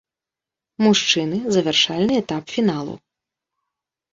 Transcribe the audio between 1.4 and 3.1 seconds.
завяршальны этап фіналу.